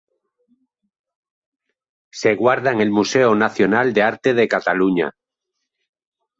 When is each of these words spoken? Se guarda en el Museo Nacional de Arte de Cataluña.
Se 2.11 2.33
guarda 2.33 2.71
en 2.71 2.81
el 2.81 2.89
Museo 2.89 3.35
Nacional 3.35 3.93
de 3.93 4.01
Arte 4.01 4.33
de 4.33 4.47
Cataluña. 4.47 5.11